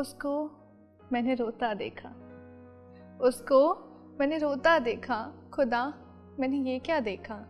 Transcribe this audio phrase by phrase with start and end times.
[0.00, 0.50] उसको
[1.12, 2.08] मैंने रोता देखा।
[3.20, 3.74] उसको
[4.20, 5.94] मैंने रोता देखा, खुदा
[6.40, 7.46] मैंने ये क्या देखा?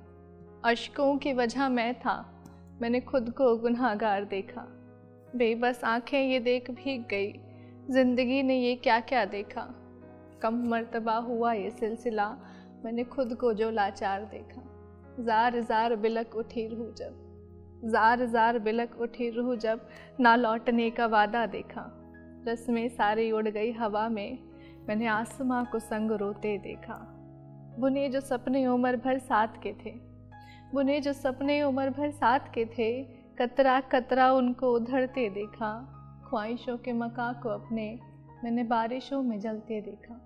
[0.64, 2.42] अशकों की वजह मैं था,
[2.82, 4.66] मैंने खुद को गुनाहगार देखा।
[5.36, 7.32] बेबस आँखें ये देख भीग गई,
[7.90, 9.68] ज़िंदगी ने ये क्या क्या देखा?
[10.42, 12.36] कम मर्तबा हुआ ये सिलसिला,
[12.84, 14.62] मैंने खुद को जो लाचार देखा।
[15.20, 17.12] जार जार बिलक उठी रूह जब,
[17.84, 19.88] जार जार बिलक उठी रूह जब,
[20.20, 21.99] ना लौटने का वादा देखा।
[22.48, 24.38] रस्में सारी उड़ गई हवा में,
[24.88, 26.94] मैंने आसमां को संग रोते देखा।
[27.78, 29.90] बुने जो सपने उम्र भर साथ के थे,
[30.74, 33.02] बुने जो सपने उम्र भर साथ के थे,
[33.38, 35.72] कतरा कतरा उनको उधरते देखा।
[36.28, 37.98] ख्वाहिशों के मका को अपने,
[38.44, 40.20] मैंने बारिशों में जलते देखा।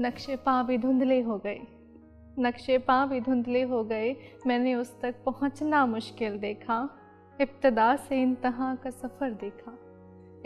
[0.00, 1.60] नक्शे पाँ भी धुंधले हो गए,
[2.38, 4.14] नक्शे पाँ भी धुंधले हो गए,
[4.46, 6.88] मैंने उस तक पहुँचना मुश्किल देखा।
[7.40, 9.76] इब्तदा से इंतहा का सफ़र देखा।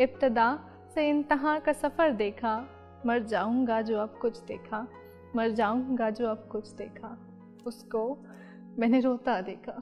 [0.01, 0.61] इब्तदा
[0.95, 2.69] से इंतहा का सफ़र देखा,
[3.07, 4.89] मर जाऊँगा जो अब कुछ देखा,
[5.37, 7.19] मर जाऊँगा जो अब कुछ देखा।
[7.67, 8.19] उसको
[8.79, 9.73] मैंने रोता देखा।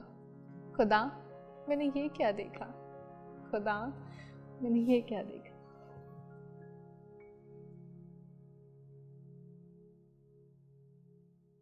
[0.77, 1.11] खुदा,
[1.69, 2.65] मैंने ये क्या देखा?
[3.51, 3.93] खुदा,
[4.61, 5.60] मैंने ये क्या देखा?